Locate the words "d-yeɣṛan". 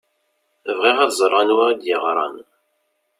1.81-2.35